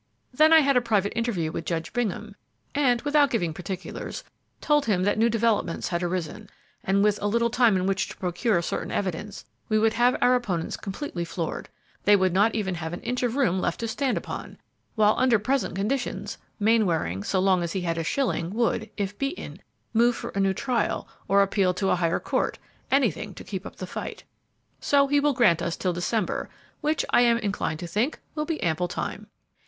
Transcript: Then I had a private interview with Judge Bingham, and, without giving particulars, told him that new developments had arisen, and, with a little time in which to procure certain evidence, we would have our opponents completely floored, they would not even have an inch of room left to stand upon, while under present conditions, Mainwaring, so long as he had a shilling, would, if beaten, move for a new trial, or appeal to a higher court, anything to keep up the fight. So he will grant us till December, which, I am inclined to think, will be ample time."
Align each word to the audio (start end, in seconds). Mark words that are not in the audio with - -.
Then 0.33 0.51
I 0.51 0.61
had 0.61 0.75
a 0.75 0.81
private 0.81 1.15
interview 1.15 1.51
with 1.51 1.63
Judge 1.63 1.93
Bingham, 1.93 2.33
and, 2.73 2.99
without 3.03 3.29
giving 3.29 3.53
particulars, 3.53 4.23
told 4.59 4.87
him 4.87 5.03
that 5.03 5.19
new 5.19 5.29
developments 5.29 5.89
had 5.89 6.01
arisen, 6.01 6.49
and, 6.83 7.03
with 7.03 7.21
a 7.21 7.27
little 7.27 7.51
time 7.51 7.75
in 7.77 7.85
which 7.85 8.09
to 8.09 8.17
procure 8.17 8.59
certain 8.63 8.91
evidence, 8.91 9.45
we 9.69 9.77
would 9.77 9.93
have 9.93 10.17
our 10.19 10.33
opponents 10.33 10.75
completely 10.75 11.23
floored, 11.23 11.69
they 12.05 12.15
would 12.15 12.33
not 12.33 12.55
even 12.55 12.73
have 12.73 12.93
an 12.93 13.01
inch 13.01 13.21
of 13.21 13.35
room 13.35 13.61
left 13.61 13.79
to 13.81 13.87
stand 13.87 14.17
upon, 14.17 14.57
while 14.95 15.13
under 15.19 15.37
present 15.37 15.75
conditions, 15.75 16.39
Mainwaring, 16.59 17.21
so 17.23 17.39
long 17.39 17.61
as 17.61 17.73
he 17.73 17.81
had 17.81 17.99
a 17.99 18.03
shilling, 18.03 18.55
would, 18.55 18.89
if 18.97 19.15
beaten, 19.19 19.61
move 19.93 20.15
for 20.15 20.31
a 20.31 20.39
new 20.39 20.55
trial, 20.55 21.07
or 21.27 21.43
appeal 21.43 21.75
to 21.75 21.89
a 21.91 21.95
higher 21.95 22.19
court, 22.19 22.57
anything 22.89 23.35
to 23.35 23.43
keep 23.43 23.67
up 23.67 23.75
the 23.75 23.85
fight. 23.85 24.23
So 24.79 25.05
he 25.05 25.19
will 25.19 25.33
grant 25.33 25.61
us 25.61 25.77
till 25.77 25.93
December, 25.93 26.49
which, 26.79 27.05
I 27.11 27.21
am 27.21 27.37
inclined 27.37 27.79
to 27.81 27.87
think, 27.87 28.17
will 28.33 28.45
be 28.45 28.59
ample 28.63 28.87
time." 28.87 29.27